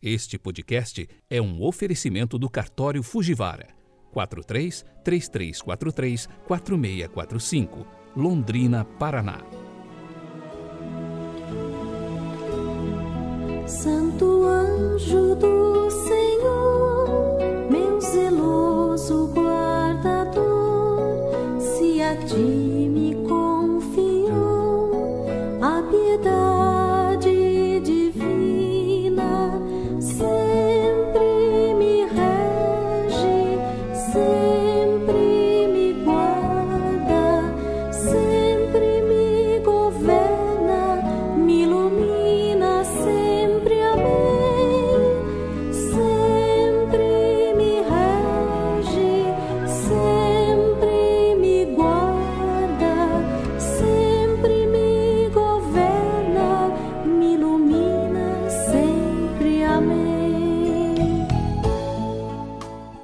[0.00, 3.66] Este podcast é um oferecimento do cartório Fujivara
[4.12, 7.86] 43 3343 4645,
[8.16, 9.42] Londrina, Paraná.
[13.66, 14.87] Santo anjo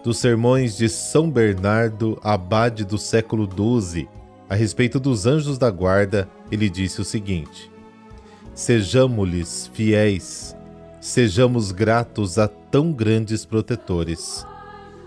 [0.04, 4.06] dos sermões de São Bernardo, abade do século XII,
[4.50, 7.72] a respeito dos anjos da guarda, ele disse o seguinte:
[8.54, 10.54] Sejamos-lhes fiéis,
[11.00, 14.46] sejamos gratos a tão grandes protetores.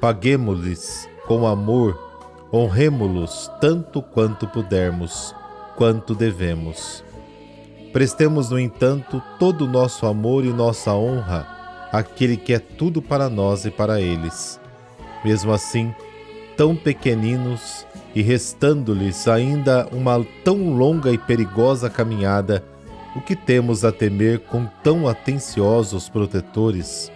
[0.02, 1.96] Paguemos-lhes com amor,
[2.52, 5.36] honremo-los tanto quanto pudermos,
[5.76, 7.04] quanto devemos.
[7.94, 11.48] Prestemos, no entanto, todo o nosso amor e nossa honra
[11.92, 14.60] àquele que é tudo para nós e para eles
[15.24, 15.94] mesmo assim,
[16.56, 22.64] tão pequeninos e restando-lhes ainda uma tão longa e perigosa caminhada,
[23.16, 27.12] o que temos a temer com tão atenciosos protetores?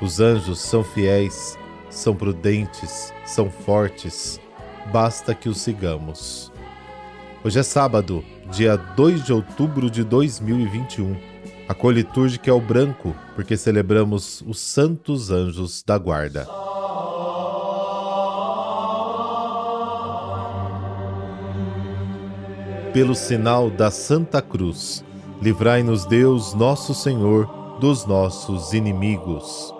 [0.00, 4.40] Os anjos são fiéis, são prudentes, são fortes,
[4.92, 6.52] basta que os sigamos.
[7.42, 11.16] Hoje é sábado, dia 2 de outubro de 2021.
[11.68, 16.46] A cor litúrgica é o branco, porque celebramos os santos anjos da guarda.
[22.94, 25.04] Pelo sinal da Santa Cruz,
[25.42, 27.44] livrai-nos Deus, nosso Senhor,
[27.80, 29.74] dos nossos inimigos.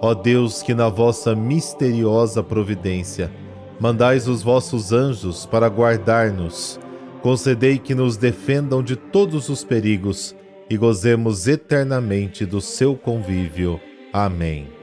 [0.00, 3.30] Ó Deus, que na vossa misteriosa providência
[3.78, 6.80] mandais os vossos anjos para guardar-nos,
[7.20, 10.34] concedei que nos defendam de todos os perigos
[10.70, 13.78] e gozemos eternamente do seu convívio.
[14.14, 14.73] Amém.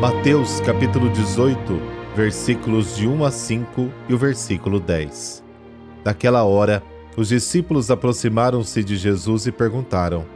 [0.00, 1.58] Mateus capítulo 18,
[2.14, 5.42] versículos de 1 a 5 e o versículo 10.
[6.04, 6.82] Naquela hora,
[7.16, 10.26] os discípulos aproximaram-se de Jesus e perguntaram: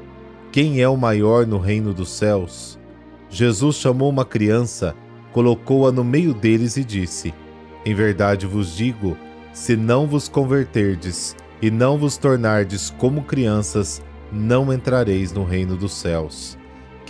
[0.51, 2.79] Quem é o maior no reino dos céus?
[3.29, 4.97] Jesus chamou uma criança,
[5.31, 7.35] colocou-a no meio deles e disse:
[7.85, 9.15] Em verdade vos digo,
[9.53, 14.01] se não vos converterdes e não vos tornardes como crianças,
[14.33, 16.59] não entrareis no reino dos céus.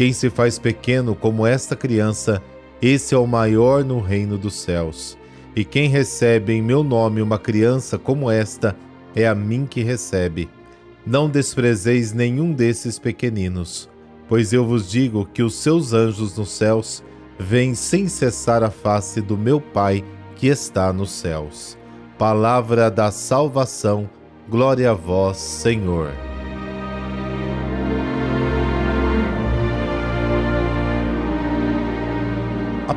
[0.01, 2.43] Quem se faz pequeno como esta criança,
[2.81, 5.19] esse é o maior no reino dos céus.
[5.55, 8.75] E quem recebe em meu nome uma criança como esta,
[9.15, 10.49] é a mim que recebe.
[11.05, 13.91] Não desprezeis nenhum desses pequeninos,
[14.27, 17.05] pois eu vos digo que os seus anjos nos céus
[17.39, 20.03] veem sem cessar a face do meu Pai
[20.35, 21.77] que está nos céus.
[22.17, 24.09] Palavra da salvação,
[24.49, 26.40] glória a vós, Senhor.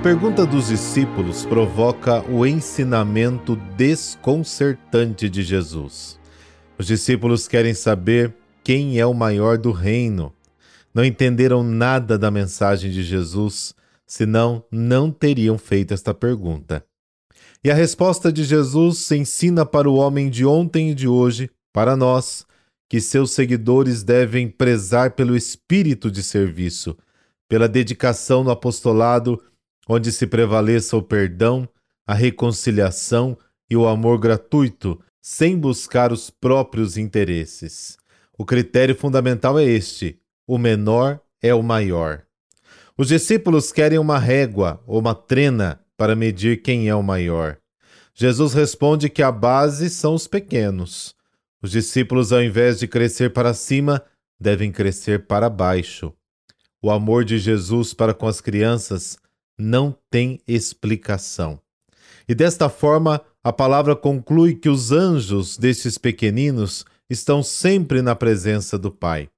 [0.04, 6.20] Pergunta dos discípulos provoca o ensinamento desconcertante de Jesus.
[6.78, 10.34] Os discípulos querem saber quem é o maior do reino.
[10.94, 13.74] Não entenderam nada da mensagem de Jesus,
[14.06, 16.84] senão não teriam feito esta pergunta.
[17.64, 21.50] E a resposta de Jesus se ensina para o homem de ontem e de hoje,
[21.72, 22.46] para nós,
[22.90, 26.94] que seus seguidores devem prezar pelo espírito de serviço,
[27.48, 29.42] pela dedicação no apostolado
[29.88, 31.68] onde se prevaleça o perdão,
[32.06, 33.38] a reconciliação
[33.70, 37.98] e o amor gratuito, sem buscar os próprios interesses.
[38.38, 42.24] O critério fundamental é este: o menor é o maior.
[42.98, 47.58] Os discípulos querem uma régua ou uma trena para medir quem é o maior.
[48.14, 51.16] Jesus responde que a base são os pequenos.
[51.62, 54.04] Os discípulos, ao invés de crescer para cima,
[54.40, 56.14] devem crescer para baixo.
[56.82, 59.18] O amor de Jesus para com as crianças
[59.58, 61.60] não tem explicação.
[62.28, 68.78] E desta forma, a palavra conclui que os anjos destes pequeninos estão sempre na presença
[68.78, 69.30] do Pai.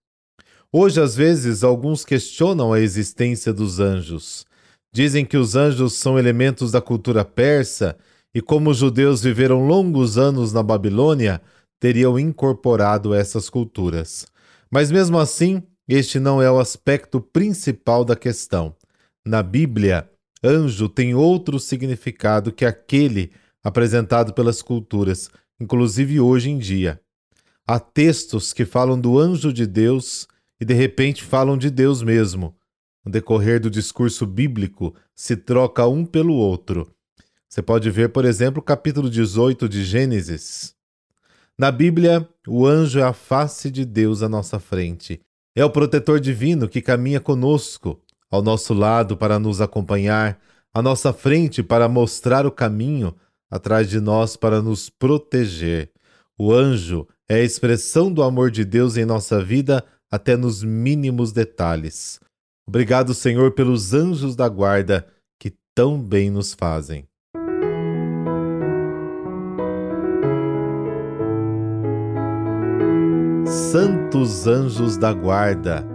[0.71, 4.45] Hoje, às vezes, alguns questionam a existência dos anjos.
[4.93, 7.97] Dizem que os anjos são elementos da cultura persa
[8.33, 11.41] e, como os judeus viveram longos anos na Babilônia,
[11.79, 14.27] teriam incorporado essas culturas.
[14.69, 18.75] Mas mesmo assim, este não é o aspecto principal da questão.
[19.27, 20.07] Na Bíblia,
[20.43, 23.31] anjo tem outro significado que aquele
[23.63, 27.01] apresentado pelas culturas, inclusive hoje em dia.
[27.65, 30.27] Há textos que falam do anjo de Deus
[30.61, 32.55] e de repente falam de Deus mesmo.
[33.03, 36.93] No decorrer do discurso bíblico, se troca um pelo outro.
[37.49, 40.75] Você pode ver, por exemplo, o capítulo 18 de Gênesis.
[41.57, 45.19] Na Bíblia, o anjo é a face de Deus à nossa frente.
[45.55, 47.99] É o protetor divino que caminha conosco,
[48.31, 50.39] ao nosso lado para nos acompanhar,
[50.73, 53.15] à nossa frente para mostrar o caminho,
[53.49, 55.91] atrás de nós para nos proteger.
[56.37, 61.31] O anjo é a expressão do amor de Deus em nossa vida até nos mínimos
[61.31, 62.19] detalhes.
[62.67, 65.07] Obrigado, Senhor, pelos anjos da guarda
[65.39, 67.07] que tão bem nos fazem.
[73.45, 75.94] Santos anjos da guarda.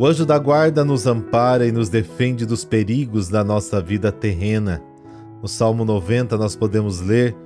[0.00, 4.82] O anjo da guarda nos ampara e nos defende dos perigos da nossa vida terrena.
[5.42, 7.36] No Salmo 90 nós podemos ler: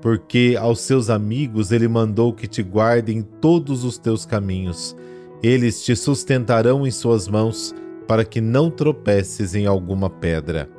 [0.00, 4.94] Porque aos seus amigos ele mandou que te guardem todos os teus caminhos.
[5.42, 7.74] Eles te sustentarão em suas mãos,
[8.06, 10.70] para que não tropeces em alguma pedra.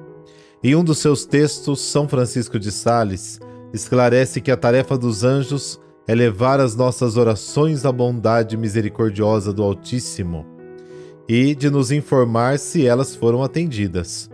[0.63, 3.41] Em um dos seus textos, São Francisco de Sales
[3.73, 9.63] esclarece que a tarefa dos anjos é levar as nossas orações à bondade misericordiosa do
[9.63, 10.54] Altíssimo
[11.27, 14.30] e de nos informar se elas foram atendidas.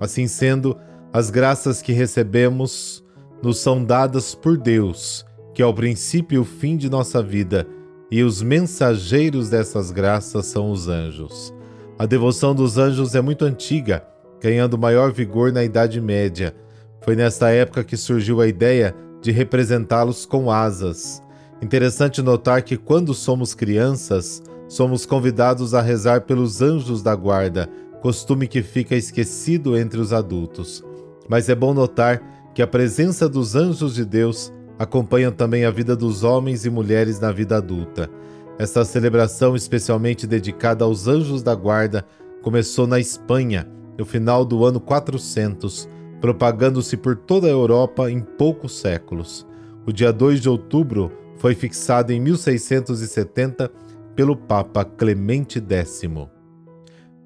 [0.00, 0.76] Assim sendo,
[1.12, 3.04] as graças que recebemos
[3.42, 5.24] nos são dadas por Deus,
[5.54, 7.66] que é o princípio e o fim de nossa vida,
[8.10, 11.54] e os mensageiros dessas graças são os anjos.
[11.98, 14.04] A devoção dos anjos é muito antiga,
[14.40, 16.54] ganhando maior vigor na Idade Média.
[17.00, 21.22] Foi nesta época que surgiu a ideia de representá-los com asas.
[21.62, 24.42] Interessante notar que quando somos crianças,
[24.74, 27.70] somos convidados a rezar pelos anjos da guarda,
[28.02, 30.82] costume que fica esquecido entre os adultos.
[31.28, 35.94] Mas é bom notar que a presença dos anjos de Deus acompanha também a vida
[35.94, 38.10] dos homens e mulheres na vida adulta.
[38.58, 42.04] Esta celebração, especialmente dedicada aos anjos da guarda,
[42.42, 45.88] começou na Espanha, no final do ano 400,
[46.20, 49.46] propagando-se por toda a Europa em poucos séculos.
[49.86, 53.70] O dia 2 de outubro foi fixado em 1670
[54.14, 56.02] pelo Papa Clemente X.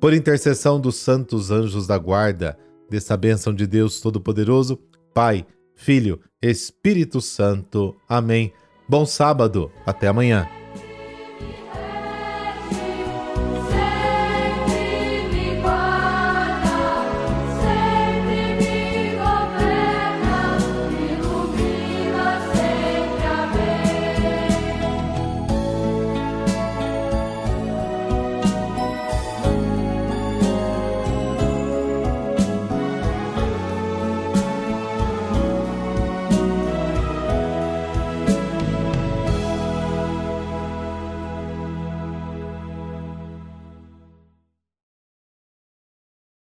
[0.00, 2.58] Por intercessão dos santos anjos da guarda,
[2.88, 4.79] dessa bênção de Deus Todo-Poderoso,
[5.12, 7.96] Pai, Filho, Espírito Santo.
[8.08, 8.52] Amém.
[8.88, 10.57] Bom sábado, até amanhã.